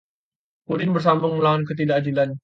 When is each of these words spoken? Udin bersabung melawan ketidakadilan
Udin 0.73 0.95
bersabung 0.97 1.33
melawan 1.37 1.61
ketidakadilan 1.69 2.31